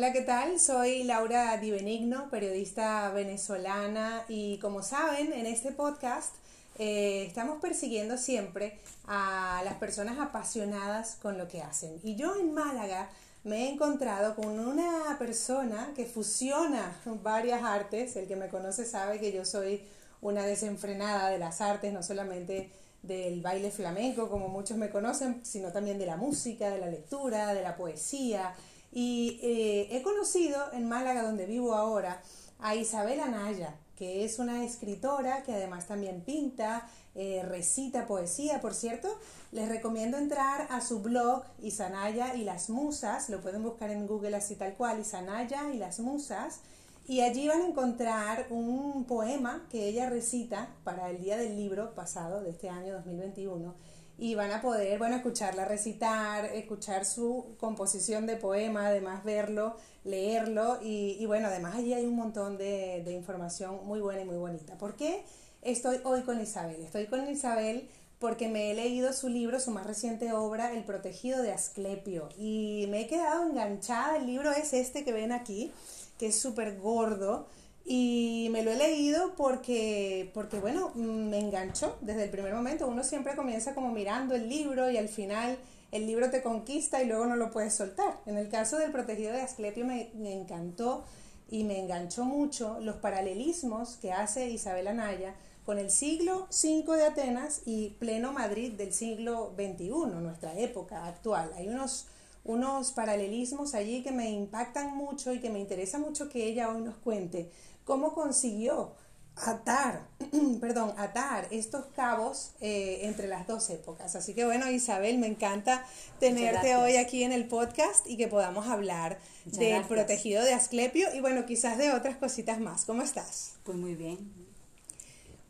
[0.00, 0.58] Hola, ¿qué tal?
[0.58, 6.34] Soy Laura Di Benigno, periodista venezolana y como saben, en este podcast
[6.78, 12.00] eh, estamos persiguiendo siempre a las personas apasionadas con lo que hacen.
[12.02, 13.10] Y yo en Málaga
[13.44, 18.16] me he encontrado con una persona que fusiona varias artes.
[18.16, 19.82] El que me conoce sabe que yo soy
[20.22, 22.70] una desenfrenada de las artes, no solamente
[23.02, 27.52] del baile flamenco, como muchos me conocen, sino también de la música, de la lectura,
[27.52, 28.54] de la poesía.
[28.92, 32.22] Y eh, he conocido en Málaga, donde vivo ahora,
[32.58, 38.74] a Isabel Anaya, que es una escritora que además también pinta, eh, recita poesía, por
[38.74, 39.08] cierto.
[39.52, 44.36] Les recomiendo entrar a su blog Isanaya y las Musas, lo pueden buscar en Google
[44.36, 46.60] así tal cual, Isanaya y las Musas,
[47.06, 51.94] y allí van a encontrar un poema que ella recita para el día del libro
[51.94, 53.74] pasado de este año 2021
[54.20, 60.78] y van a poder, bueno, escucharla recitar, escuchar su composición de poema, además verlo, leerlo
[60.82, 64.76] y, bueno, además allí hay un montón de, de, información muy buena y muy bonita.
[64.76, 65.24] ¿Por qué
[65.62, 66.82] estoy hoy con Isabel?
[66.82, 71.40] Estoy con Isabel porque me he leído su libro, su más reciente obra, El protegido
[71.40, 75.72] de Asclepio y me he quedado enganchada, el libro es este que ven aquí,
[76.18, 77.46] que es súper gordo
[77.84, 82.86] y me lo he leído porque, porque, bueno, me enganchó desde el primer momento.
[82.86, 85.58] Uno siempre comienza como mirando el libro y al final
[85.92, 88.20] el libro te conquista y luego no lo puedes soltar.
[88.26, 91.04] En el caso del Protegido de Asclepio me, encantó
[91.50, 95.34] y me enganchó mucho los paralelismos que hace Isabel Anaya
[95.64, 101.50] con el siglo V de Atenas y pleno Madrid del siglo XXI, nuestra época actual.
[101.56, 102.06] Hay unos,
[102.44, 106.80] unos paralelismos allí que me impactan mucho y que me interesa mucho que ella hoy
[106.80, 107.50] nos cuente
[107.84, 108.94] cómo consiguió
[109.36, 110.06] atar,
[110.60, 114.14] perdón, atar estos cabos eh, entre las dos épocas.
[114.16, 115.84] Así que bueno, Isabel, me encanta
[116.18, 121.20] tenerte hoy aquí en el podcast y que podamos hablar del protegido de Asclepio y
[121.20, 122.84] bueno, quizás de otras cositas más.
[122.84, 123.54] ¿Cómo estás?
[123.64, 124.49] Pues muy bien,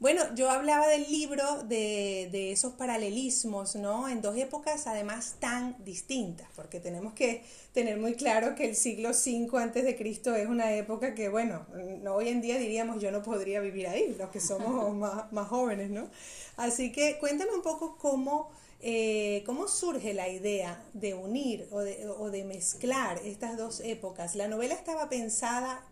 [0.01, 4.09] bueno, yo hablaba del libro de, de, esos paralelismos, ¿no?
[4.09, 7.45] En dos épocas además tan distintas, porque tenemos que
[7.75, 11.67] tener muy claro que el siglo V antes de Cristo es una época que, bueno,
[12.11, 15.91] hoy en día diríamos yo no podría vivir ahí, los que somos más, más, jóvenes,
[15.91, 16.09] ¿no?
[16.57, 18.51] Así que cuéntame un poco cómo,
[18.81, 24.35] eh, cómo surge la idea de unir o de, o de mezclar estas dos épocas.
[24.35, 25.85] ¿La novela estaba pensada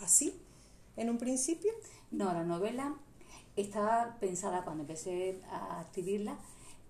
[0.00, 0.40] así
[0.96, 1.72] en un principio?
[2.10, 2.96] No, la novela
[3.56, 6.38] estaba pensada cuando empecé a escribirla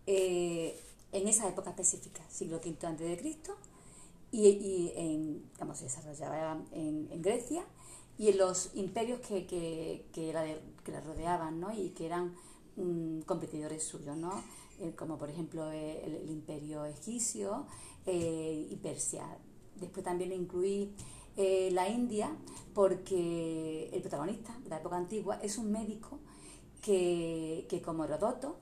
[0.06, 0.78] eh,
[1.12, 3.56] en esa época específica, siglo V antes de Cristo,
[4.32, 7.64] y, y en, se desarrollaba en, Grecia
[8.16, 10.44] y en los imperios que, que, que, la,
[10.84, 11.72] que la rodeaban ¿no?
[11.72, 12.34] y que eran
[12.76, 14.42] mm, competidores suyos, ¿no?
[14.80, 17.66] Eh, como por ejemplo eh, el, imperio egipcio
[18.06, 19.24] y Persia.
[19.76, 20.92] Después también incluí
[21.36, 22.34] la India
[22.74, 26.18] porque el protagonista de la época antigua es un médico
[26.80, 28.56] que, que como Herodoto,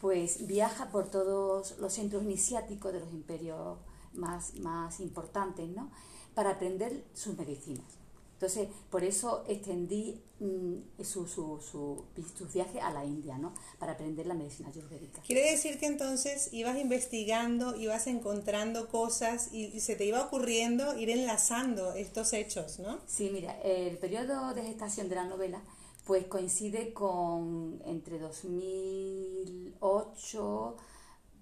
[0.00, 3.78] pues viaja por todos los centros iniciáticos de los imperios
[4.14, 5.90] más, más importantes, ¿no?
[6.34, 8.02] Para aprender sus medicinas.
[8.42, 12.04] Entonces, por eso extendí mm, su, su, su,
[12.36, 13.54] su, viaje a la India, ¿no?
[13.78, 15.22] Para aprender la medicina ayurvédica.
[15.22, 20.98] Quiere decir que entonces ibas investigando, ibas encontrando cosas y, y, se te iba ocurriendo
[20.98, 22.98] ir enlazando estos hechos, ¿no?
[23.06, 25.62] Sí, mira, el periodo de gestación de la novela
[26.04, 30.76] pues coincide con entre 2008,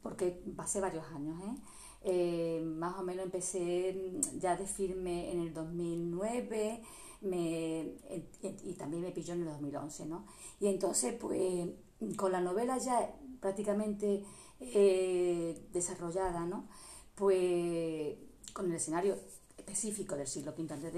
[0.02, 1.56] porque pasé varios años, ¿eh?
[2.02, 2.62] ¿eh?
[2.64, 6.82] más o menos empecé ya de firme en el 2009
[7.22, 7.94] me,
[8.42, 10.26] y también me pilló en el 2011, ¿no?
[10.58, 11.68] Y entonces, pues,
[12.16, 14.24] con la novela ya prácticamente
[14.60, 16.68] eh, desarrollada, ¿no?
[17.14, 18.16] Pues,
[18.52, 19.16] con el escenario
[19.56, 20.90] específico del siglo V a.C.,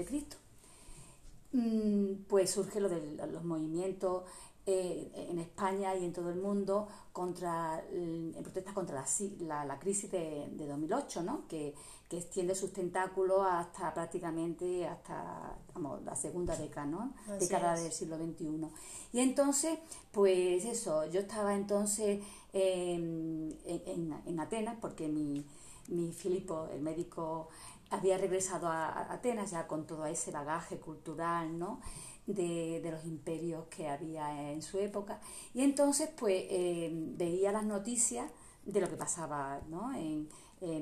[2.27, 4.23] pues surge lo de los movimientos
[4.65, 9.05] eh, en España y en todo el mundo contra en protesta contra
[9.41, 11.47] la, la, crisis de, de, 2008, ¿no?
[11.47, 11.75] que,
[12.09, 15.57] que extiende sus tentáculos hasta prácticamente hasta
[16.05, 17.13] la segunda década, ¿no?
[17.39, 18.67] década del siglo XXI.
[19.11, 19.79] Y entonces,
[20.11, 25.45] pues eso, yo estaba entonces en, en, Atenas porque mi,
[25.87, 27.49] mi Filipo, el médico
[27.89, 31.81] había regresado a, Atenas ya con todo ese bagaje cultural, ¿no?
[32.25, 35.19] De, los imperios que había en su época.
[35.53, 38.31] Y entonces, pues, eh, veía las noticias
[38.65, 39.93] de lo que pasaba, ¿no?
[39.93, 40.29] En,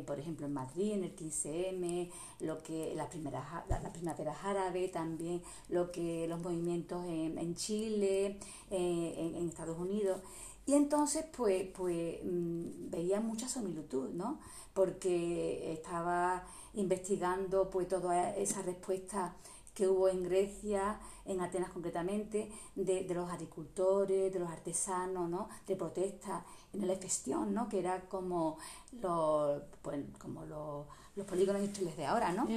[0.06, 5.41] por ejemplo, en Madrid, en el 15M, lo que las primeras, la, primavera árabe también,
[5.69, 8.38] lo que los movimientos en, Chile,
[8.69, 10.21] eh, en, Estados Unidos.
[10.66, 14.40] Y entonces, pues, pues mm, veía mucha similitud, ¿no?
[14.74, 16.44] Porque estaba
[16.74, 19.36] investigando pues toda esa respuesta
[19.74, 25.48] que hubo en Grecia, en Atenas concretamente, de, de los agricultores, de los artesanos, ¿no?
[25.66, 27.69] de protesta en el Efestión, ¿no?
[27.69, 28.57] que era como,
[29.02, 30.86] los, pues, como los,
[31.16, 32.48] los polígonos industriales de ahora, ¿no?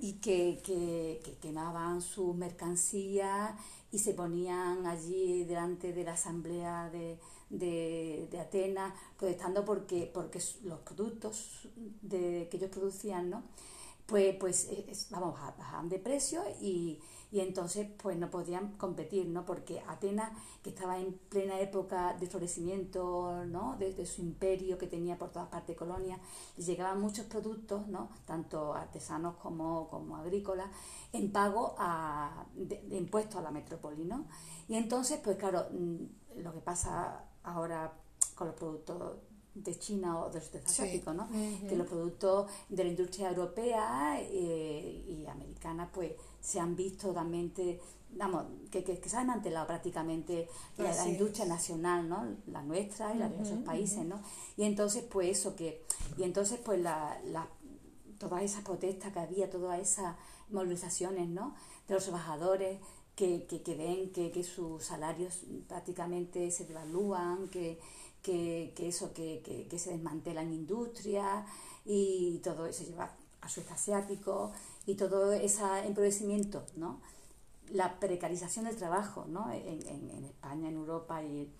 [0.00, 3.52] y que, que, que, quemaban sus mercancías
[3.94, 7.16] y se ponían allí delante de la asamblea de,
[7.48, 11.68] de, de Atenas protestando porque, porque los productos
[12.02, 13.44] de, que ellos producían, ¿no?
[14.06, 17.00] Pues, pues vamos, bajaban de precio y,
[17.32, 19.46] y, entonces pues no podían competir, ¿no?
[19.46, 20.30] Porque Atenas,
[20.62, 23.76] que estaba en plena época de florecimiento, ¿no?
[23.78, 26.20] De, su imperio que tenía por todas partes colonias,
[26.58, 28.10] llegaban muchos productos, ¿no?
[28.26, 30.68] Tanto artesanos como, como agrícolas,
[31.12, 34.26] en pago a, de, impuestos a la metrópoli, ¿no?
[34.68, 37.94] Y entonces, pues claro, mm, lo que pasa ahora
[38.34, 39.16] con los productos
[39.54, 41.28] de China o de los asiáticos, ¿no?
[41.68, 47.52] Que los productos de la industria europea eh, y americana, pues, se han visto también,
[48.10, 52.26] vamos, que, que, se han mantelado prácticamente la, industria nacional, ¿no?
[52.48, 54.20] La nuestra y la de esos países, ¿no?
[54.56, 55.84] Y entonces, pues, eso que,
[56.18, 57.48] y entonces, pues, la, la,
[58.18, 60.16] todas esas protestas que había, todas esas
[60.50, 61.54] movilizaciones, ¿no?
[61.86, 62.80] De los trabajadores,
[63.14, 67.78] que, que, que ven que, que, sus salarios prácticamente se devalúan, que,
[68.24, 71.44] que, que eso, que, que, que, se desmantelan industrias
[71.84, 73.12] y todo eso lleva
[73.42, 74.50] a su asiático
[74.86, 77.00] y todo ese empobrecimiento, ¿no?
[77.70, 79.52] La precarización del trabajo, ¿no?
[79.52, 81.50] En, en, en España, en Europa y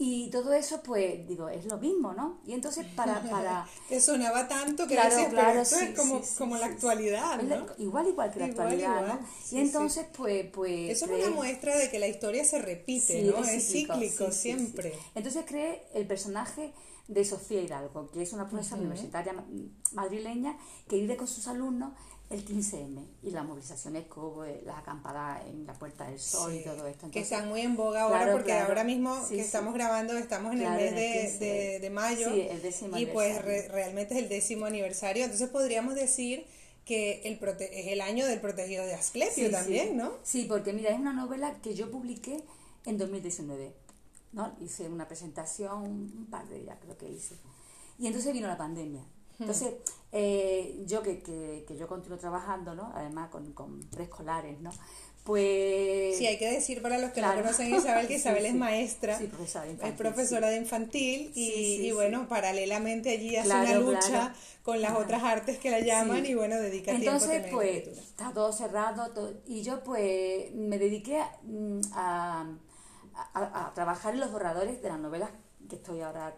[0.00, 2.40] y todo eso, pues, digo, es lo mismo, ¿no?
[2.46, 3.20] Y entonces para...
[3.20, 7.66] para que sonaba tanto que claro, decías, claro, esto es como, como la actualidad, ¿no?
[7.78, 9.20] igual, igual que la actualidad, ¿no?
[9.50, 10.90] y entonces, pues, pues...
[10.90, 13.42] Eso es una muestra de que la historia se repite, ¿no?
[13.44, 14.92] Es cíclico, siempre.
[15.16, 16.72] Entonces cree el personaje
[17.08, 19.34] de Sofía Hidalgo, que es una profesora universitaria
[19.94, 20.56] madrileña
[20.86, 21.92] que vive con sus alumnos
[22.30, 26.62] el 15M y las movilizaciones que hubo, las acampadas en la Puerta del Sol y
[26.62, 27.10] todo esto.
[27.10, 30.70] que están muy en boga ahora porque ahora mismo que estamos grabando estamos en el
[30.70, 35.24] mes de, de, mayo y pues realmente es el décimo aniversario.
[35.24, 36.46] Entonces podríamos decir
[36.84, 40.12] que el es el año del protegido de Asclepio también, ¿no?
[40.22, 42.42] Sí, porque mira, es una novela que yo publiqué
[42.84, 43.72] en 2019.
[44.32, 44.54] ¿no?
[44.60, 47.36] Hice una presentación, un par de ellas creo que hice.
[47.98, 49.04] Y entonces vino la pandemia.
[49.40, 49.74] Entonces,
[50.10, 52.90] eh, yo que, que, que, yo continúo trabajando, ¿no?
[52.94, 54.70] Además con, con preescolares, ¿no?
[55.28, 56.16] Pues...
[56.16, 59.20] Sí, hay que decir para los que no conocen a Isabel que Isabel es maestra,
[59.20, 65.22] es profesora de infantil y, y bueno, paralelamente allí hace una lucha con las otras
[65.22, 69.34] artes que la llaman y bueno, dedica Entonces, tiempo a pues, está todo cerrado todo,
[69.46, 72.46] y yo pues me dediqué mm, a,
[73.34, 75.30] a, a, trabajar en los borradores de las novelas
[75.68, 76.34] que estoy ahora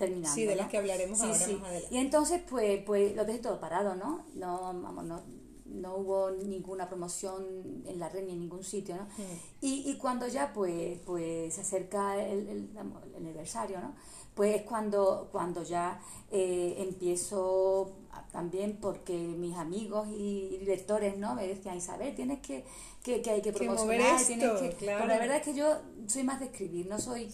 [0.00, 0.34] terminando.
[0.34, 1.88] Sí, de las que hablaremos ahora más adelante.
[1.90, 4.24] Y entonces, pues, pues lo dejé todo parado, ¿no?
[4.34, 5.22] No, vamos, no,
[5.66, 9.04] no hubo ninguna promoción en la red ni en ningún sitio, ¿no?
[9.04, 9.38] Mm.
[9.60, 13.94] Y, y cuando ya, pues, pues se acerca el, el, el aniversario, ¿no?
[14.40, 16.00] Pues es cuando, cuando ya
[16.30, 17.92] eh, empiezo
[18.32, 21.34] también porque mis amigos y, y lectores, ¿no?
[21.34, 22.64] Me decían, Isabel, tienes que
[23.02, 24.24] que, que hay que promocionar.
[24.26, 27.30] que, Pero la verdad es que yo soy más de escribir, no soy...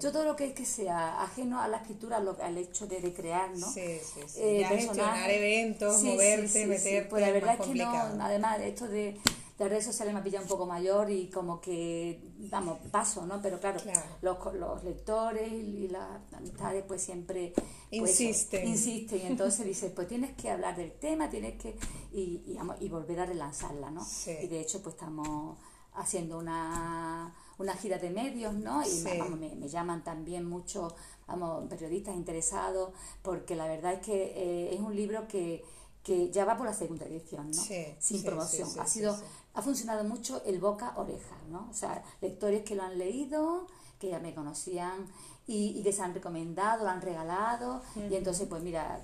[0.00, 3.50] Yo todo lo que, que sea ajeno a la escritura, al hecho de, de crear,
[3.56, 3.70] ¿no?
[3.70, 4.40] Sí, sí, sí.
[4.40, 9.16] Eh, gestionar eventos, moverte, meterte, Pues la verdad es, que no, además esto de
[9.62, 13.40] las redes sociales me ha pillado un poco mayor y como que, vamos, paso, ¿no?
[13.40, 13.80] Pero claro,
[14.20, 18.66] Los, los lectores y las amistades pues siempre pues, insisten.
[18.66, 21.76] insisten y entonces dices, pues tienes que hablar del tema, tienes que,
[22.12, 24.04] y, y, y volver a relanzarla, ¿no?
[24.26, 25.58] Y de hecho pues estamos
[25.94, 28.82] haciendo una, una gira de medios, ¿no?
[28.82, 30.94] Y me, me, llaman también muchos
[31.26, 32.92] vamos, periodistas interesados
[33.22, 35.64] porque la verdad es que eh, es un libro que
[36.02, 37.62] que ya va por la segunda edición, ¿no?
[37.98, 38.68] Sin promoción.
[38.78, 39.16] ha sido
[39.54, 41.68] ha funcionado mucho el boca oreja, ¿no?
[41.70, 43.66] O sea, lectores que lo han leído,
[43.98, 45.06] que ya me conocían
[45.46, 49.00] y, y que se han recomendado, lo han regalado y entonces pues mira,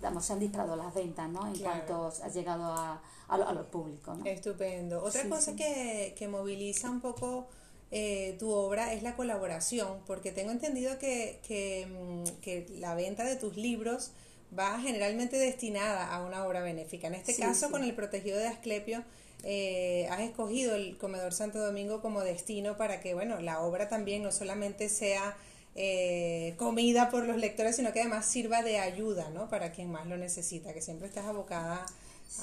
[0.00, 1.46] vamos, se han disparado las ventas, ¿no?
[1.46, 4.24] En cuanto ha llegado a, a, los públicos, ¿no?
[4.24, 5.02] Estupendo.
[5.02, 7.46] Otra cosa Que, que moviliza un poco
[7.90, 13.24] eh, tu obra es la colaboración, porque tengo entendido que, que, mm, que la venta
[13.24, 14.10] de tus libros
[14.56, 17.06] va generalmente destinada a una obra benéfica.
[17.06, 19.04] En este caso, con el protegido de Asclepio,
[19.42, 24.22] eh, has escogido el Comedor Santo Domingo como destino para que, bueno, la obra también
[24.22, 25.36] no solamente sea
[25.74, 29.48] eh, comida por los lectores, sino que además sirva de ayuda, ¿no?
[29.50, 31.84] Para quien más lo necesita, que siempre estás abocada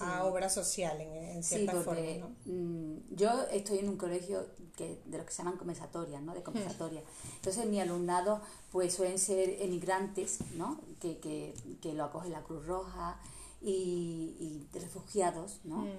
[0.01, 5.17] a obra social en, cierta sí, porque, mm, yo estoy en un colegio que, de
[5.17, 6.33] lo que se llaman compensatorias, ¿no?
[6.33, 6.43] De mm.
[6.43, 7.01] compensatoria.
[7.35, 10.79] Entonces mi alumnado pues suelen ser emigrantes, ¿no?
[10.99, 13.19] Que, que, que lo acoge la Cruz Roja
[13.61, 15.79] y, y refugiados, ¿no?
[15.79, 15.89] Mm.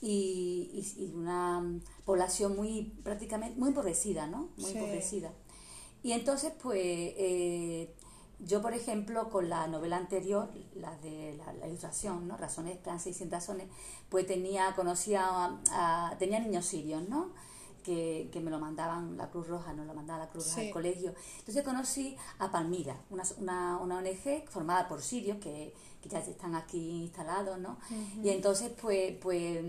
[0.00, 1.64] Y, y, una
[2.04, 4.48] población muy prácticamente muy empobrecida, ¿no?
[4.56, 5.32] Muy empobrecida.
[6.02, 7.94] Y entonces, pues, eh,
[8.44, 12.36] yo, por ejemplo, con la novela anterior, la de la, ilustración, ¿no?
[12.36, 13.68] Razones, y sin razones,
[14.08, 17.30] pues tenía, conocía, a, tenía niños sirios, ¿no?
[17.84, 20.70] Que, que, me lo mandaban la Cruz Roja, no lo mandaba la Cruz Roja al
[20.70, 21.14] colegio.
[21.38, 26.54] Entonces conocí a Palmira, una, una, una ONG formada por sirios que, que, ya están
[26.54, 27.78] aquí instalados, ¿no?
[28.22, 29.64] Y entonces, pues, pues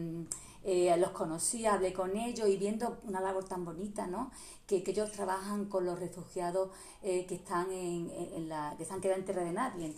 [0.66, 4.32] eh, los conocí, hablé con ellos y viendo una labor tan bonita, ¿no?
[4.66, 6.70] Que, que ellos trabajan con los refugiados
[7.02, 9.94] eh, que están en, en, la que están quedando en tierra de nadie,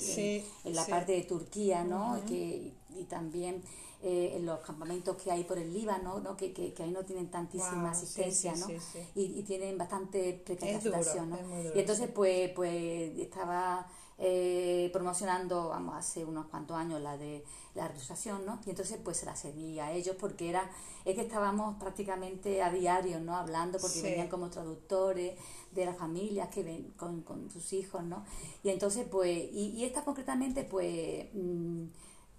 [0.63, 2.19] en, la parte de Turquía, ¿no?
[2.27, 3.62] que, y también
[4.01, 6.36] eh, en los campamentos que hay por el Líbano, ¿no?
[6.36, 8.67] Que, que, que ahí no tienen tantísima asistencia, ¿no?
[9.15, 11.38] Y, y, tienen bastante precarización, ¿no?
[11.75, 17.43] y entonces, pues, pues estaba eh, promocionando, vamos, hace unos cuantos años la de
[17.74, 18.60] la realización, ¿no?
[18.65, 20.69] Y entonces pues se la seguía a ellos porque era,
[21.03, 23.36] es que estábamos prácticamente a diario, ¿no?
[23.36, 25.38] Hablando porque venían como traductores
[25.72, 28.24] de las familias que ven con, con sus hijos, ¿no?
[28.63, 31.27] Y entonces pues, y, y esta concretamente pues...
[31.34, 31.86] Mm,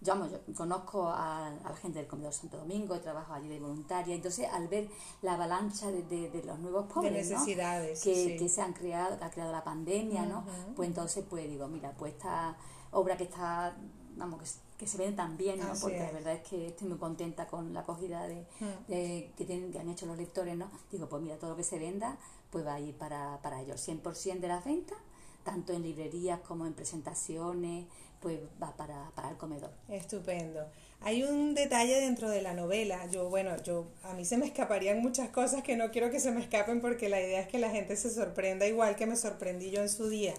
[0.00, 4.14] yo, yo conozco a, la gente del Comedor Santo Domingo, he trabajado allí de voluntaria,
[4.14, 4.88] entonces al ver
[5.22, 9.30] la avalancha de, de, los nuevos pobres necesidades, que, que, se han creado, que ha
[9.30, 10.44] creado la pandemia, ¿no?
[10.74, 12.56] pues entonces pues digo, mira, pues esta
[12.92, 13.76] obra que está,
[14.16, 15.72] vamos, que, se vende tan bien, ¿no?
[15.80, 18.46] porque la verdad es que estoy muy contenta con la acogida de,
[18.86, 20.70] que, tienen, que han hecho los lectores, ¿no?
[20.92, 22.18] digo, pues mira, todo lo que se venda
[22.50, 24.98] pues va a ir para, para ellos, 100% de las ventas,
[25.42, 27.86] tanto en librerías como en presentaciones,
[28.20, 29.70] pues va para, para el comedor.
[29.88, 30.66] Estupendo.
[31.00, 33.06] Hay un detalle dentro de la novela.
[33.10, 36.32] Yo, bueno, yo a mí se me escaparían muchas cosas que no quiero que se
[36.32, 39.70] me escapen porque la idea es que la gente se sorprenda igual que me sorprendí
[39.70, 40.34] yo en su día.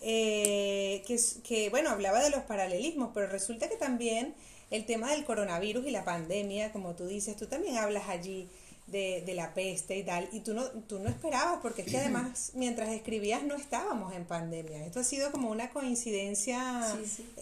[0.00, 4.34] Eh, que, que, bueno, hablaba de los paralelismos, pero resulta que también
[4.70, 8.48] el tema del coronavirus y la pandemia, como tú dices, tú también hablas allí
[8.86, 11.98] de, de, la peste y tal, y tú no, tú no esperabas, porque es que
[11.98, 14.84] además mientras escribías no estábamos en pandemia.
[14.84, 16.96] Esto ha sido como una coincidencia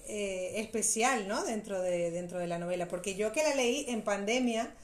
[0.07, 1.45] eh, especial, ¿no?
[1.45, 4.75] Dentro de, dentro de la novela, porque yo que la leí en pandemia,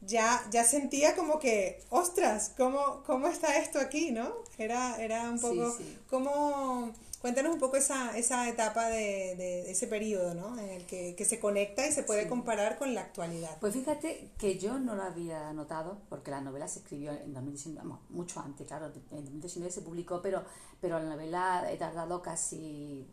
[0.00, 4.32] ya, ya sentía como que, ostras, ¿cómo, cómo está esto aquí, no?
[4.58, 5.76] Era, era un poco
[6.08, 6.92] como
[7.22, 10.58] Cuéntanos un poco esa, esa etapa de, de, ese periodo, ¿no?
[10.58, 13.56] En el que, que se conecta y se puede comparar con la actualidad.
[13.60, 17.88] Pues fíjate que yo no lo había notado, porque la novela se escribió en 2019,
[18.10, 20.42] mucho antes, claro, en 2019 se publicó, pero,
[20.80, 23.06] pero la novela he tardado casi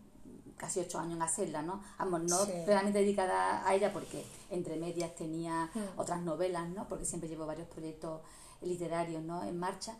[0.58, 1.82] casi ocho años en hacerla, ¿no?
[1.98, 6.00] Vamos, no realmente dedicada a ella porque entre medias tenía hmm.
[6.00, 6.88] otras novelas, ¿no?
[6.88, 8.22] Porque siempre llevo varios proyectos
[8.62, 9.44] literarios, ¿no?
[9.44, 9.96] En marcha.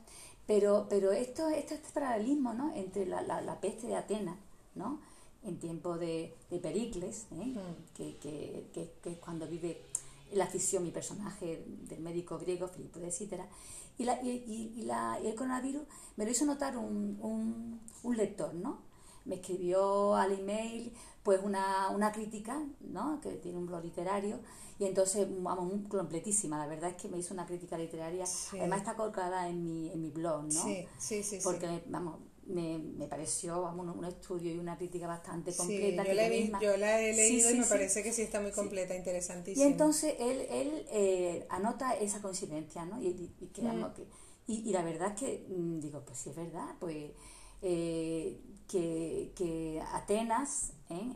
[0.50, 2.74] Pero, pero esto, esto este paralelismo ¿no?
[2.74, 4.36] entre la, la, la, peste de Atenas,
[4.74, 5.00] ¿no?
[5.44, 7.54] en tiempo de, de Pericles, ¿eh?
[7.54, 7.94] mm.
[7.96, 9.80] que, que, que, es cuando vive
[10.32, 13.48] la ficción, mi personaje del médico griego, Filipo de Cítera,
[14.00, 15.84] y, la, y, y, la, el coronavirus
[16.18, 18.80] me lo hizo notar un, un, un lector, ¿no?
[19.26, 20.92] Me escribió al email
[21.30, 23.22] pues una, una crítica, ¿no?
[23.22, 24.40] Que tiene un blog literario,
[24.80, 26.58] y entonces, vamos, completísima.
[26.58, 28.26] La verdad es que me hizo una crítica literaria.
[28.54, 30.64] Además está colocada en mi, en mi blog, ¿no?
[30.64, 31.38] Sí, sí, sí.
[31.44, 32.18] Porque, vamos,
[32.48, 36.04] me, me, pareció vamos, un, estudio y una crítica bastante completa.
[36.04, 39.64] yo, la yo, la he leído y me parece que sí está muy completa, interesantísima.
[39.64, 43.00] Y entonces él, él eh, anota esa coincidencia, ¿no?
[43.00, 43.94] Y, y, que, mm.
[43.94, 44.08] que,
[44.48, 47.12] y, la verdad es que, mm, digo, pues sí es verdad, pues
[47.62, 51.16] eh, que, que Atenas, ¿eh?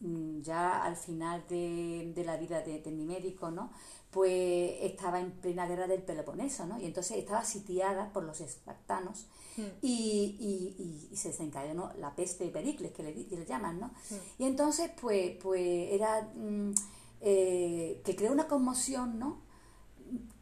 [0.00, 3.70] Mm, ya al final de, de la vida de, mi médico, ¿no?
[4.10, 6.80] pues estaba en plena guerra del Peloponeso, ¿no?
[6.80, 9.62] Y entonces estaba sitiada por los espartanos hmm.
[9.82, 13.86] y, y, y, se desencadenó la peste de Pericles, que le, le llaman, ¿no?
[14.10, 14.16] Hmm.
[14.38, 16.72] Y entonces, pues, pues era mm,
[17.20, 19.42] eh, que creó una conmoción, ¿no?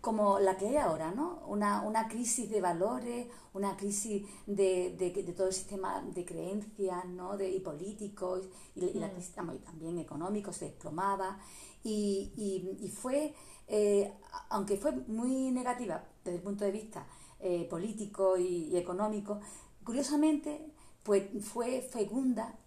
[0.01, 1.43] Como la que hay ahora, ¿no?
[1.47, 7.05] Una, una crisis de valores, una crisis de, de, de todo el sistema de creencias,
[7.07, 7.37] ¿no?
[7.37, 9.59] De, y políticos, y, la mm.
[9.65, 11.39] también económico se desplomaba,
[11.83, 13.35] y, y, y fue,
[13.67, 14.13] eh,
[14.51, 17.07] aunque fue muy negativa desde el punto de vista
[17.41, 19.41] eh, político y, económico,
[19.85, 20.73] curiosamente,
[21.03, 22.59] pues fue fecunda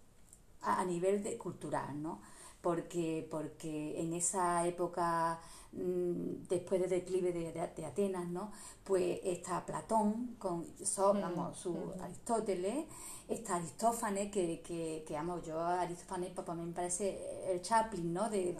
[0.61, 2.21] a, a nivel de, cultural, ¿no?
[2.61, 5.39] Porque, porque en esa época
[5.71, 8.51] mm, después del declive de, de, Atenas, ¿no?
[8.83, 12.85] Pues está Platón con mm, su Aristóteles,
[13.27, 18.29] está Aristófanes, que, que, que amo, yo Aristófanes para mí me parece el Chaplin, ¿no?
[18.29, 18.53] De,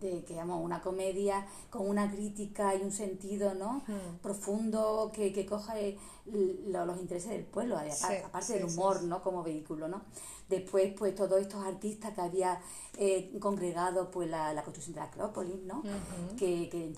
[0.00, 3.82] de, que amo, una comedia con una crítica y un sentido, ¿no?
[4.22, 9.22] Profundo que, que coge los intereses del pueblo, aparte del humor, ¿no?
[9.22, 10.02] Como vehículo, ¿no?
[10.50, 12.60] Después, pues todos estos artistas que había
[12.98, 15.82] eh, congregado pues la, la, construcción de la Acrópolis, ¿no?
[16.36, 16.94] Que, que en,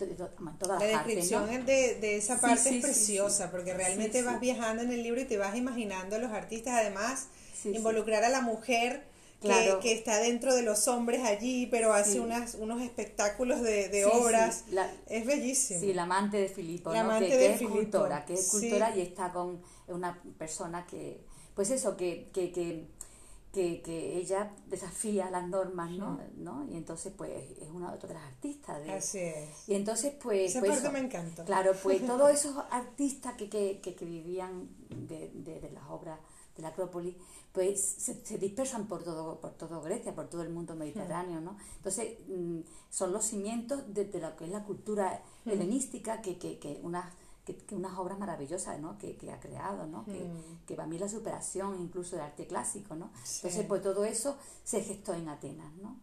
[0.58, 5.02] todas la descripción de, de, esa parte es preciosa, porque realmente vas viajando en el
[5.02, 7.28] libro y te vas imaginando a los artistas, además,
[7.64, 12.80] involucrar a la mujer que, está dentro de los hombres allí, pero hace unas, unos
[12.80, 14.64] espectáculos de, de obras.
[15.08, 15.80] es bellísimo.
[15.80, 17.18] Sí, la amante de Filipo, ¿no?
[17.18, 21.20] que, que, es escultora, que es escultora y está con una persona que,
[21.54, 22.86] pues eso, que, que, que,
[23.52, 26.18] que, ella desafía las normas, ¿no?
[26.36, 26.66] ¿no?
[26.70, 27.30] Y entonces, pues,
[27.60, 28.82] es una de las artistas.
[28.82, 29.68] De, Así es.
[29.68, 30.50] Y entonces, pues...
[30.50, 31.44] Esa pues parte me encanta.
[31.44, 36.18] Claro, pues todos esos artistas que, que, que, vivían de, de, de las obras
[36.56, 37.16] de la Acrópolis,
[37.52, 41.56] pues se, dispersan por todo, por todo Grecia, por todo el mundo mediterráneo, ¿no?
[41.76, 46.80] Entonces, mm, son los cimientos de, lo que es la cultura helenística, que, que, que
[46.82, 47.06] unas
[47.44, 48.98] que, unas obras maravillosas ¿no?
[48.98, 50.04] que, ha creado, ¿no?
[50.04, 50.26] que,
[50.66, 52.94] que para mí la superación incluso del arte clásico.
[52.94, 53.10] ¿no?
[53.36, 55.96] Entonces, pues todo eso se gestó en Atenas, ¿no?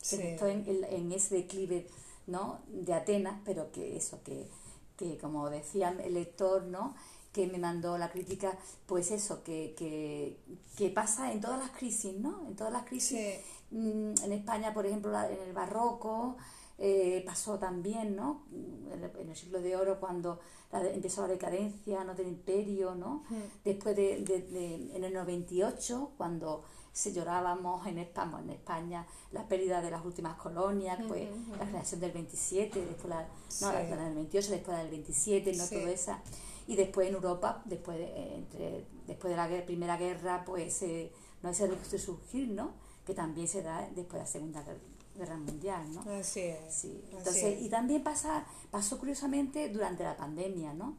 [0.00, 1.88] se gestó en, en, ese declive
[2.26, 2.60] ¿no?
[2.68, 4.48] de Atenas, pero que eso, que,
[4.96, 6.94] que como decía el lector, ¿no?
[7.32, 10.38] que me mandó la crítica, pues eso, que, que,
[10.76, 12.46] que pasa en todas las crisis, ¿no?
[12.48, 13.38] En todas las crisis.
[13.70, 16.36] Mm, en España, por ejemplo, en el barroco,
[16.80, 18.42] eh, pasó también, ¿no?
[18.52, 20.38] En el, siglo de oro, cuando
[20.72, 22.14] empezó la decadencia ¿no?
[22.14, 23.24] del imperio, ¿no?
[23.64, 29.82] Después de, de, en el 98, cuando se llorábamos en España, en España la pérdida
[29.82, 33.28] de las últimas colonias, pues la generación del 27, después la,
[33.60, 35.66] no, la, del 28, después la del 27, ¿no?
[35.66, 36.22] Todo esa
[36.68, 41.10] y después en Europa, después de, entre, después de la Primera Guerra, pues eh,
[41.42, 42.72] no ese resurgir, ¿no?
[43.06, 44.78] Que también se da después de la Segunda Guerra
[45.26, 46.00] Mundial, ¿no?
[46.12, 46.74] Así es.
[46.74, 47.04] Sí.
[47.10, 50.96] Entonces, y también pasa, pasó curiosamente durante la pandemia, ¿no?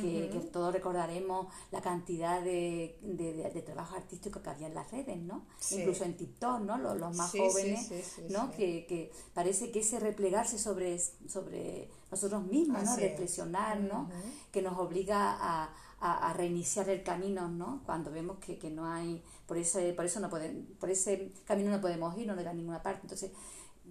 [0.00, 4.90] que, que, todos recordaremos la cantidad de, de, de, trabajo artístico que había en las
[4.90, 5.44] redes, ¿no?
[5.72, 6.78] Incluso en TikTok, ¿no?
[6.78, 7.90] Los, los más jóvenes,
[8.30, 8.50] ¿no?
[8.52, 12.96] Que, que, parece que ese replegarse sobre, sobre nosotros mismos, ¿no?
[12.96, 14.08] Reflexionar, ¿no?
[14.52, 17.82] Que nos obliga a, a, reiniciar el camino, ¿no?
[17.84, 21.70] Cuando vemos que, que no hay, por ese, por eso no pueden, por ese camino
[21.70, 23.00] no podemos ir, no nos da ninguna parte.
[23.02, 23.32] Entonces,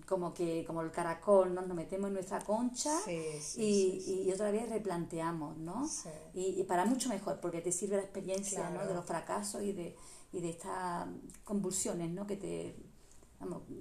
[0.08, 1.62] como que como el caracol, ¿no?
[1.62, 2.92] nos metemos en nuestra concha
[3.58, 5.90] y, y, otra vez replanteamos, ¿no?
[6.34, 8.86] Y, para mucho mejor, porque te sirve la experiencia ¿no?
[8.86, 9.96] de los fracasos y de,
[10.32, 11.08] y de estas
[11.44, 12.26] convulsiones, ¿no?
[12.26, 12.76] Que te...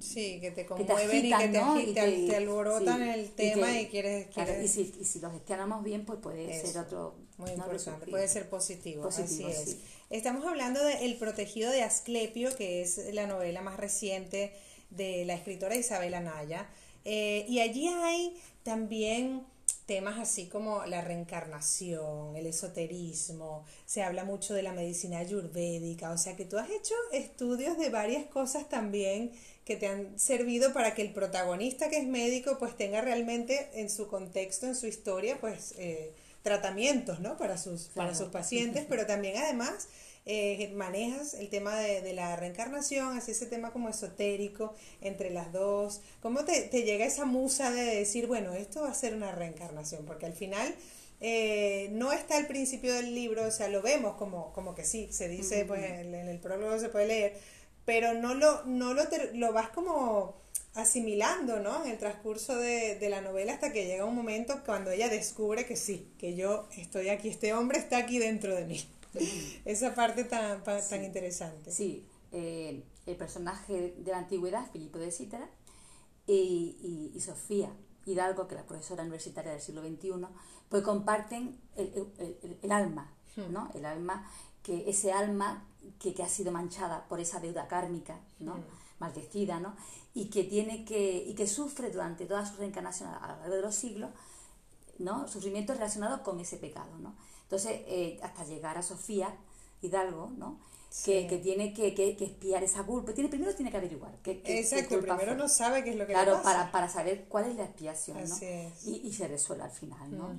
[0.01, 4.29] sí, que te conmueven y que te, agitan, te, alborotan el tema y, quieres...
[4.63, 7.15] y, si, y si los gestionamos bien, pues puede ser otro...
[7.41, 9.79] Muy importante, puede ser positivo, así es.
[10.11, 14.53] Estamos hablando de El protegido de Asclepio, que es la novela más reciente
[14.91, 16.69] de la escritora Isabel Anaya.
[17.05, 19.47] Eh, y allí hay también
[19.87, 26.19] temas así como la reencarnación, el esoterismo, se habla mucho de la medicina ayurvédica, o
[26.19, 29.33] sea que tú has hecho estudios de varias cosas también
[29.65, 33.91] que te han servido para que el protagonista que es médico pues tenga realmente en
[33.91, 37.37] su contexto, en su historia, pues eh, tratamientos, ¿no?
[37.37, 39.89] Para sus, para sus pacientes, pero también además
[40.27, 46.01] eh, manejas el tema de, la reencarnación, así ese tema como esotérico entre las dos.
[46.21, 50.05] ¿Cómo te, llega esa musa de decir, bueno, esto va a ser una reencarnación?
[50.05, 50.75] Porque al final
[51.21, 55.09] eh, no está al principio del libro, o sea, lo vemos como, como que sí,
[55.11, 57.37] se dice, pues en, el prólogo se puede leer,
[57.85, 59.03] pero no lo, no lo,
[59.35, 60.41] lo vas como
[60.75, 61.85] asimilando, ¿no?
[61.85, 65.67] En el transcurso de, de, la novela hasta que llega un momento cuando ella descubre
[65.67, 68.81] que sí, que yo estoy aquí, este hombre está aquí dentro de mí.
[69.65, 71.73] Esa parte tan, tan interesante.
[71.73, 75.51] Sí, eh, el personaje de la antigüedad, Filipo de Cítara,
[76.27, 77.73] y, y, Sofía
[78.07, 80.13] Hidalgo, que es la profesora universitaria del siglo XXI,
[80.69, 83.53] pues comparten el, el, el, alma, hmm.
[83.53, 83.69] ¿no?
[83.75, 84.31] El alma,
[84.63, 85.67] que ese alma
[85.99, 88.55] que, que, ha sido manchada por esa deuda kármica, ¿no?
[88.55, 88.65] Hmm.
[89.01, 89.75] Maldecida, ¿no?
[90.15, 93.63] Y que tiene que, y que sufre durante toda su reencarnación a lo largo de
[93.63, 94.11] los siglos,
[94.99, 95.27] ¿no?
[95.27, 97.17] Sufrimientos relacionados con ese pecado, ¿no?
[97.43, 99.35] Entonces, eh, hasta llegar a Sofía
[99.83, 100.61] Hidalgo, ¿no?
[101.05, 103.15] Que, que, tiene que, que, que, espiar esa culpa.
[103.15, 104.19] Tiene, primero tiene que averiguar.
[104.23, 106.53] Qué, Exacto, primero no sabe qué es lo que claro, le pasa.
[106.53, 108.37] Para, para saber cuál es la expiación, ¿no?
[108.85, 110.37] Y, y, se resuelve al final, ¿no?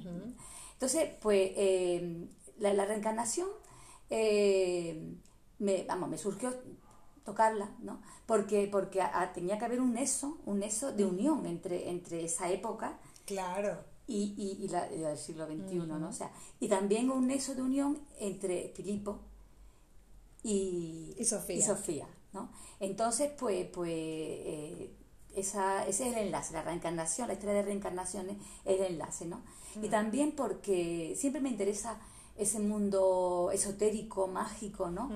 [0.74, 2.28] Entonces, pues, eh,
[2.60, 3.48] la, la, reencarnación,
[4.10, 5.16] eh,
[5.60, 6.54] me, vamos, me surgió
[7.24, 8.02] tocarla, ¿no?
[8.26, 9.02] Porque, porque
[9.34, 13.78] tenía que haber un nexo, un nexo de unión entre, entre esa época claro.
[14.08, 16.08] y, y, y la, el siglo XXI, ¿no?
[16.08, 19.20] O sea, y también un nexo de unión entre Filipo
[20.44, 21.56] y, y Sofía.
[21.56, 22.50] y Sofía ¿no?
[22.80, 24.92] Entonces, pues, pues eh,
[25.36, 29.42] esa, ese es el enlace, la reencarnación, la historia de reencarnaciones es el enlace, ¿no?
[29.82, 32.00] Y también porque siempre me interesa
[32.38, 35.10] ese mundo esotérico, mágico, ¿no?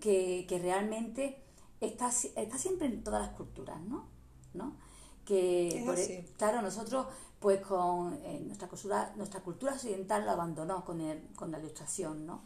[0.00, 1.41] que, que, realmente
[1.82, 4.06] está, está siempre en todas las culturas, ¿no?
[4.54, 4.76] ¿no?
[5.24, 7.06] Que, por, e, claro, nosotros
[7.38, 12.24] pues con eh, nuestra cultura nuestra cultura occidental lo abandonó con, el, con la ilustración
[12.24, 12.42] ¿no?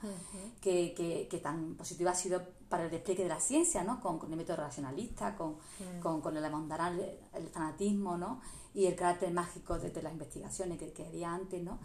[0.60, 4.00] que, que, que, tan positiva ha sido para el despliegue de la ciencia ¿no?
[4.00, 5.56] con, con el método racionalista con,
[6.02, 8.40] con, con el el, fanatismo ¿no?
[8.74, 11.78] y el carácter mágico de, las investigaciones que, que, había antes ¿no?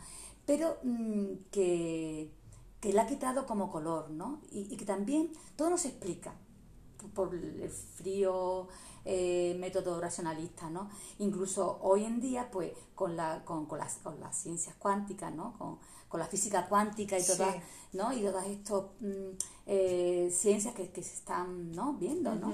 [0.46, 2.32] pero mm, que,
[2.80, 4.42] que le ha quitado como color ¿no?
[4.52, 6.34] y, y que también todo nos explica
[7.10, 8.68] por el frío
[9.04, 10.90] eh, método racionalista, ¿no?
[11.20, 15.58] Incluso hoy en día, pues, con, la, con, con, las, con las ciencias cuánticas, ¿no?
[15.58, 17.56] Con, con la física cuántica y todas,
[17.94, 18.14] ¿no?
[18.14, 21.94] Y todas estas mm, eh, ciencias que, que, se están, ¿no?
[21.94, 22.54] Viendo, ¿no?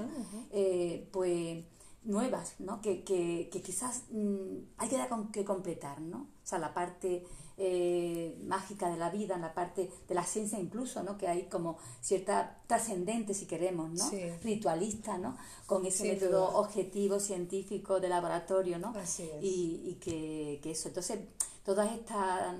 [0.51, 1.65] Eh, pues
[2.03, 2.81] nuevas, ¿no?
[2.81, 4.97] Que, que, que quizás mm, hay que,
[5.33, 6.19] que completar, ¿no?
[6.19, 7.25] O sea, la parte
[7.59, 11.17] eh, mágica de la vida, en la parte de la ciencia incluso, ¿no?
[11.17, 14.09] Que hay como cierta trascendente, si queremos, ¿no?
[14.43, 15.35] Ritualista, ¿no?
[15.65, 18.93] Con ese método objetivo, científico, de laboratorio, ¿no?
[19.41, 20.89] Y, y que, que, eso.
[20.89, 21.19] Entonces,
[21.65, 22.55] todas estas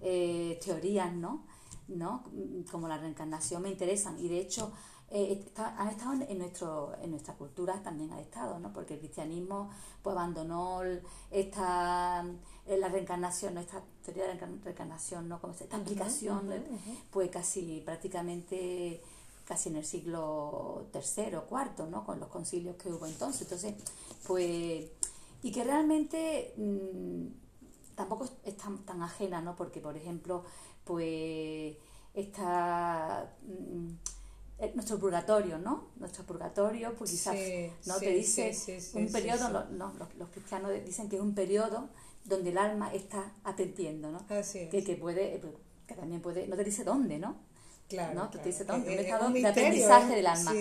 [0.00, 1.44] eh, teorías, ¿no?
[1.88, 2.24] ¿no?
[2.70, 4.72] Como la reencarnación me interesan y de hecho
[5.12, 8.72] eh, han estado en, nuestro, en nuestra cultura también ha estado, ¿no?
[8.72, 9.68] porque el cristianismo
[10.02, 10.82] pues abandonó
[11.32, 12.24] esta
[12.70, 15.40] eh, la reencarnación, esta teoría de reencarnación, ¿no?
[15.40, 16.48] Como esta aplicación,
[17.10, 19.02] pues casi prácticamente
[19.44, 22.06] casi en el siglo III o IV, ¿no?
[22.06, 23.42] Con los concilios que hubo entonces.
[23.42, 23.74] Entonces,
[24.24, 24.88] pues,
[25.42, 27.26] y que realmente mmm,
[27.96, 29.56] tampoco es tan, tan ajena, ¿no?
[29.56, 30.44] Porque, por ejemplo,
[30.84, 31.76] pues,
[32.14, 33.34] esta...
[33.42, 33.94] Mmm,
[34.74, 35.88] nuestro purgatorio, ¿no?
[35.96, 37.36] Nuestro purgatorio, pues quizás,
[37.86, 37.98] ¿no?
[37.98, 38.52] Te dice
[38.94, 41.88] un periodo, no, los, los, cristianos dicen que es un periodo
[42.24, 44.26] donde el alma está atendiendo, ¿no?
[44.26, 45.42] Que, que puede, eh,
[45.86, 47.36] que también puede, no te dice dónde, ¿no?
[47.88, 48.30] Claro, ¿no?
[48.30, 50.52] Te dice dónde, un estado de aprendizaje del alma,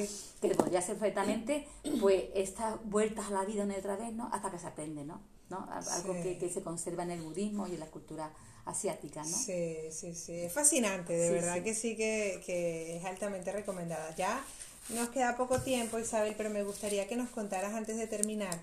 [0.41, 1.67] que podría ser perfectamente,
[2.01, 4.29] pues, estas vueltas a la vida una y otra vez, ¿no?
[4.31, 5.21] Hasta que se aprende, ¿no?
[5.49, 5.67] ¿no?
[5.71, 8.31] Algo que, que, se conserva en el budismo y en la cultura
[8.65, 9.37] asiática, ¿no?
[9.37, 10.39] Sí, sí, sí.
[10.39, 14.15] Es fascinante, de verdad que sí que, que es altamente recomendada.
[14.15, 14.43] Ya
[14.89, 18.57] nos queda poco tiempo, Isabel, pero me gustaría que nos contaras antes de terminar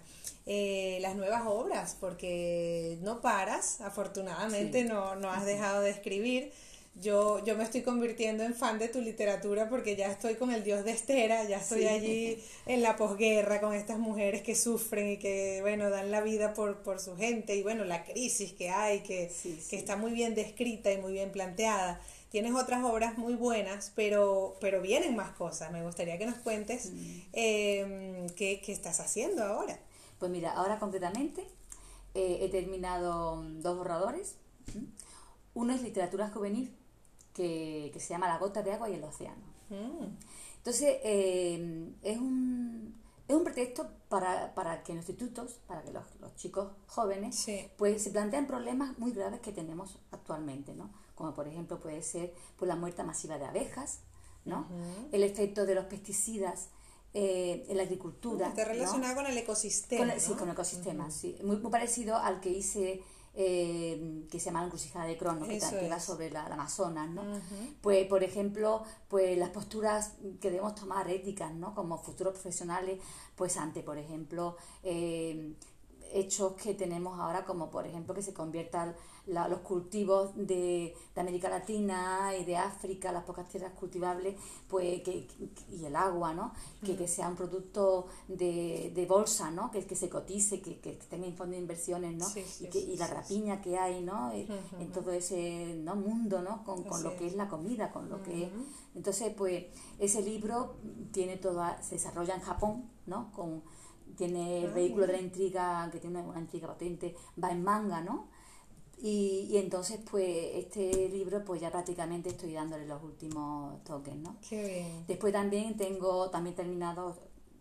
[0.47, 6.53] eh, las nuevas obras, porque no paras, afortunadamente no, no has dejado de escribir.
[7.01, 10.65] Yo, yo me estoy convirtiendo en fan de tu literatura porque ya estoy con el
[10.65, 15.19] dios de Estera, ya estoy allí en la posguerra con estas mujeres que sufren y
[15.19, 19.01] que, bueno, dan la vida por, por su gente y, bueno, la crisis que hay,
[19.01, 19.31] que,
[19.69, 24.57] que está muy bien descrita y muy bien planteada tienes otras obras muy buenas, pero,
[24.61, 25.73] pero vienen más cosas.
[25.73, 27.21] Me gustaría que nos cuentes mm.
[27.33, 29.79] em, qué, estás haciendo ahora.
[30.19, 31.47] Pues mira, ahora concretamente
[32.15, 34.37] eh, he terminado dos borradores.
[35.55, 36.71] Uno es literatura juvenil,
[37.37, 39.43] que, se llama La gota de agua y el océano.
[39.69, 40.07] Mm.
[40.59, 42.95] Entonces, em, es, un,
[43.29, 46.05] es un pretexto para, para que en los institutos, para que los,
[46.37, 47.47] chicos jóvenes,
[47.77, 50.91] pues se plantean problemas muy graves que tenemos actualmente, ¿no?
[51.17, 54.01] como por ejemplo puede ser por la muerte masiva de abejas,
[54.45, 54.69] ¿no?
[55.11, 56.69] El efecto de los pesticidas
[57.15, 58.49] eh, en la agricultura.
[58.49, 60.13] Está relacionado con el ecosistema.
[60.21, 61.37] Sí, con el ecosistema, sí.
[61.43, 63.03] Muy, parecido al que hice,
[63.39, 67.23] eh, que se llama la encrucijada de Crono, que, que va sobre la, Amazonas, ¿no?
[67.83, 71.75] Pues, por ejemplo, pues las posturas que debemos tomar éticas, ¿no?
[71.75, 72.99] Como futuros profesionales,
[73.35, 75.55] pues ante, por ejemplo, eh,
[76.13, 78.33] hechos que tenemos ahora, como por ejemplo que se
[79.27, 84.37] conviertan los cultivos de, de, América Latina y de África, las pocas tierras cultivables,
[84.69, 85.27] pues que,
[85.71, 86.53] y el agua, ¿no?
[86.85, 89.71] Que, que sea un producto de, de bolsa, ¿no?
[89.71, 92.27] Que, que se cotice, que, que tenga fondo de inversiones, ¿no?
[92.61, 94.33] y, que, y la rapiña que hay, ¿no?
[94.33, 94.47] Eh,
[94.79, 95.97] en todo ese ¿no?
[95.97, 96.65] mundo, ¿no?
[96.65, 98.51] Con, con lo que es la comida, con lo que es...
[98.95, 99.67] Entonces, pues,
[99.99, 100.77] ese libro
[101.13, 103.33] tiene toda, se desarrolla en Japón, ¿no?
[103.33, 103.63] Con,
[104.17, 108.01] tiene el ah, vehículo de la intriga, que tiene una intriga potente, va en manga,
[108.01, 108.29] ¿no?
[108.99, 114.37] Y, y, entonces, pues, este libro, pues ya prácticamente estoy dándole los últimos toques, ¿no?
[114.49, 115.05] Qué bien.
[115.07, 117.15] Después también tengo, también terminado,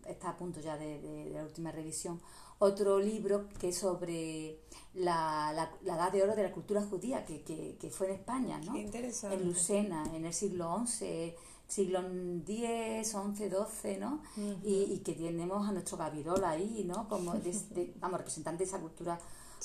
[0.06, 2.20] está a punto ya de, de, la última revisión,
[2.58, 4.60] otro libro que es sobre
[4.94, 8.14] la, la, la, edad de oro de la cultura judía, que, que, que fue en
[8.14, 8.72] España, ¿no?
[8.72, 9.36] Qué interesante.
[9.36, 11.34] En Lucena, en el siglo XI,
[11.68, 12.00] siglo
[12.46, 14.22] X, XI, XII, ¿no?
[14.62, 17.08] y, y, que tenemos a nuestro Gavirol ahí, ¿no?
[17.08, 19.18] Como, de, vamos, representante de esa cultura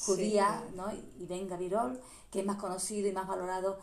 [0.06, 0.86] judía, ¿no?
[1.20, 2.00] Y Ben Gavirol,
[2.32, 3.78] que es más conocido y más valorado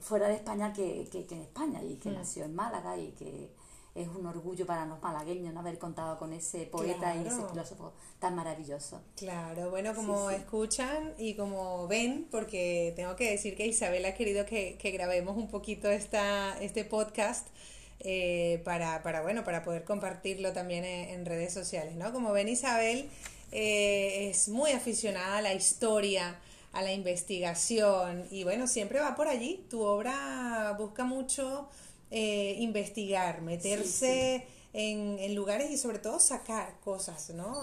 [0.00, 3.54] fuera de España que, que, en España y que nació en Málaga y que
[3.94, 5.60] es un orgullo para los malagueños ¿no?
[5.60, 9.02] haber contado con ese poeta y ese filósofo tan maravilloso.
[9.16, 14.46] Claro, bueno, como escuchan y como ven, porque tengo que decir que Isabel ha querido
[14.46, 17.48] que, que grabemos un poquito esta, este podcast.
[18.04, 22.12] Eh, para, para, bueno, para poder compartirlo también en, redes sociales, ¿no?
[22.12, 23.08] Como ven, Isabel
[23.52, 26.40] eh, es muy aficionada a la historia,
[26.72, 29.64] a la investigación y bueno, siempre va por allí.
[29.70, 31.68] Tu obra busca mucho
[32.12, 37.60] eh, investigar, meterse En, lugares y sobre todo sacar cosas, ¿no?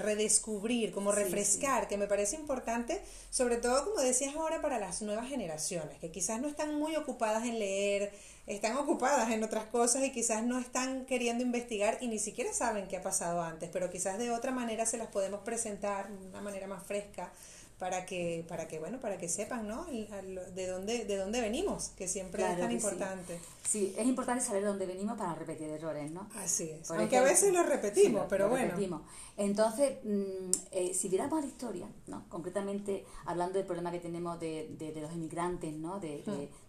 [0.00, 3.00] redescubrir, como refrescar, que me parece importante,
[3.30, 7.46] sobre todo como decías ahora para las nuevas generaciones, que quizás no están muy ocupadas
[7.46, 8.12] en leer,
[8.48, 12.88] están ocupadas en otras cosas y quizás no están queriendo investigar y ni siquiera saben
[12.88, 16.40] qué ha pasado antes, pero quizás de otra manera se las podemos presentar de una
[16.40, 17.32] manera más fresca
[17.80, 19.86] para que, para que bueno, para que sepan, ¿no?
[19.86, 23.40] De dónde, de dónde venimos, que siempre es tan importante.
[23.66, 23.94] Sí.
[23.96, 26.28] es importante saber de dónde venimos para repetir errores, ¿no?
[26.36, 26.90] Así es.
[26.90, 28.66] Aunque a veces lo repetimos, pero bueno.
[28.66, 29.00] Repetimos.
[29.38, 32.28] Entonces, mm, eh, si miramos la historia, ¿no?
[32.28, 35.98] Concretamente, hablando del problema que tenemos de, de, los inmigrantes, ¿no?
[36.00, 36.22] De,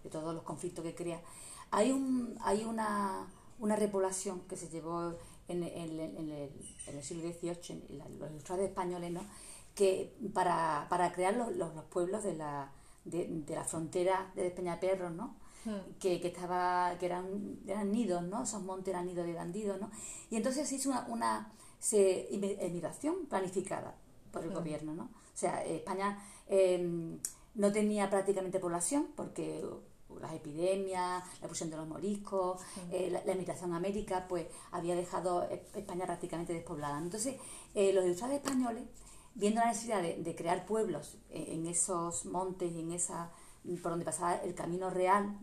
[0.03, 1.19] de, todos los conflictos que crea,
[1.71, 3.27] hay un, hay una,
[3.59, 5.13] una repoblación que se llevó
[5.49, 5.99] en, en, en,
[6.31, 6.49] el,
[6.87, 9.25] en el, siglo XVIII, en los ilustrados españoles, ¿no?
[9.75, 12.71] Que para, para crear los, los, pueblos de la,
[13.05, 15.35] de, de, la frontera de Peñaperros, ¿no?
[15.63, 15.93] Hmm.
[15.99, 18.43] Que, que, estaba que eran, eran nidos, ¿no?
[18.43, 19.91] Esos montes eran nidos de bandidos, ¿no?
[20.29, 22.33] Y entonces se hizo una, una se,
[22.65, 23.95] emigración planificada
[24.31, 24.53] por el hmm.
[24.53, 25.03] gobierno, ¿no?
[25.03, 27.19] O sea, España em,
[27.55, 29.63] no tenía prácticamente población porque
[30.19, 32.79] las epidemias, la expulsión de los moriscos, hmm.
[32.91, 36.97] eh, la, emigración a América, pues había dejado España prácticamente despoblada.
[36.97, 37.35] Entonces,
[37.73, 38.83] eh, los ilustrados españoles
[39.35, 43.31] viendo la necesidad de, crear pueblos en, esos montes y en esa
[43.81, 45.37] por donde pasaba el camino real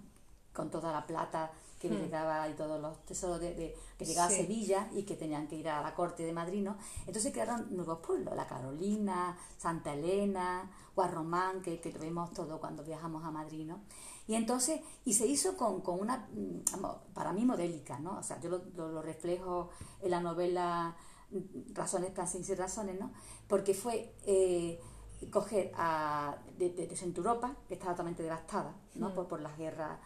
[0.53, 2.01] con toda la plata que hmm.
[2.01, 5.69] llegaba y todos los tesoros de, que llegaba a Sevilla y que tenían que ir
[5.69, 6.77] a la corte de Madrid, ¿no?
[7.07, 13.25] Entonces crearon nuevos pueblos, la Carolina, Santa Elena, Guarromán, que, que lo todo cuando viajamos
[13.25, 13.81] a Madrid, ¿no?
[14.27, 18.19] Y entonces, y se hizo con, con una, mm, para mí modélica, ¿no?
[18.19, 19.71] O sea, yo lo, lo reflejo
[20.03, 20.97] en la novela
[21.73, 23.13] razones, sin razones, ¿no?
[23.47, 24.81] Porque fue eh,
[25.31, 29.11] coger a, de, de, Europa, que estaba totalmente devastada, ¿no?
[29.11, 29.15] Mm.
[29.15, 29.99] Por, por las guerras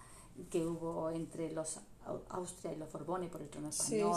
[0.50, 1.80] que hubo entre los
[2.30, 4.16] Austria y los Borbones por el trono español,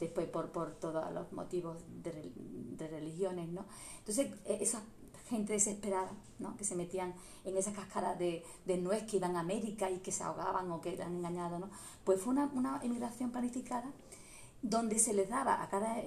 [0.00, 3.64] después por, por todos los motivos de, de religiones, ¿no?
[3.98, 4.82] Entonces, e, esa
[5.28, 6.56] gente desesperada, ¿no?
[6.56, 10.12] Que se metían en esas cascadas de, de nuez que iban a América y que
[10.12, 11.70] se ahogaban o que eran engañados, ¿no?
[12.04, 13.90] Pues fue una, una emigración planificada
[14.64, 16.02] donde se les daba a cada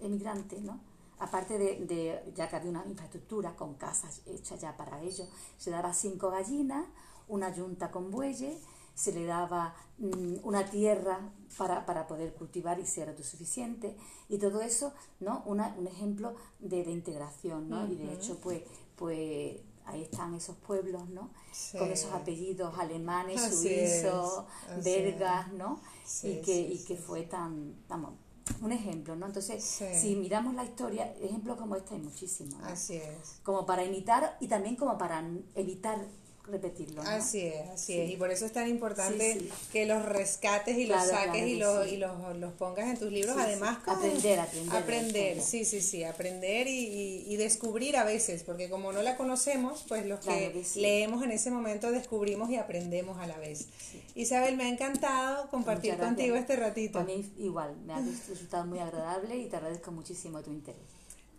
[0.00, 0.80] emigrante, ¿no?
[1.18, 5.94] aparte de, ya que había una infraestructura con casas hechas ya para ellos, se daba
[5.94, 6.86] cinco gallinas,
[7.28, 8.58] una yunta con bueyes,
[8.94, 11.20] se le daba mm, una tierra
[11.56, 13.96] para, para, poder cultivar y ser autosuficiente
[14.28, 15.42] y todo eso, ¿no?
[15.46, 17.86] Una, un ejemplo de, de integración, ¿no?
[17.86, 18.62] Y de hecho, pues,
[18.96, 19.56] pues
[19.86, 21.30] ahí están esos pueblos, ¿no?
[21.78, 24.44] Con esos apellidos alemanes, suizos,
[24.84, 25.80] belgas, ¿no?
[26.22, 28.14] y que, y que fue tan, vamos,
[28.60, 29.26] un ejemplo, ¿no?
[29.26, 32.62] Entonces, si miramos la historia, ejemplos como este hay muchísimos.
[32.62, 33.40] Así es.
[33.42, 36.06] Como para imitar y también como para evitar
[36.48, 37.02] repetirlo.
[37.02, 38.10] Así es, así es.
[38.10, 39.38] Y por eso es tan importante
[39.72, 43.36] que los rescates y los saques y, los, y los, los, pongas en tus libros.
[43.38, 44.76] Además, aprender, aprender.
[44.76, 46.04] Aprender, sí, sí, sí.
[46.04, 51.22] Aprender y, y, descubrir a veces, porque como no la conocemos, pues los que, leemos
[51.24, 53.66] en ese momento descubrimos y aprendemos a la vez.
[54.14, 56.98] Isabel, me ha encantado compartir contigo este ratito.
[56.98, 60.95] A mí igual, me ha resultado muy agradable y te agradezco muchísimo tu interés.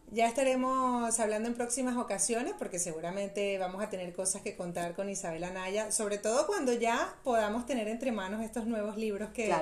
[0.10, 5.10] Ya estaremos hablando en próximas ocasiones porque seguramente vamos a tener cosas que contar con
[5.10, 9.54] Isabel Anaya, sobre todo cuando ya podamos tener entre manos estos nuevos libros que,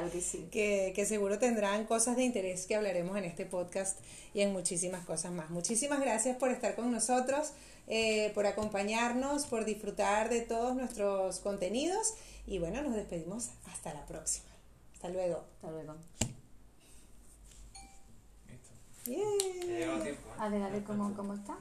[0.52, 3.98] que, que, seguro tendrán cosas de interés que hablaremos en este podcast
[4.36, 5.50] y en muchísimas cosas más.
[5.50, 7.54] Muchísimas gracias por estar con nosotros,
[7.88, 12.14] eh, por acompañarnos, por disfrutar de todos nuestros contenidos
[12.46, 14.50] y bueno, nos despedimos hasta la próxima.
[14.94, 15.44] Hasta luego.
[15.56, 15.96] Hasta luego.
[19.06, 20.18] Yeah.
[20.40, 21.58] A ver, a ver cómo, cómo está.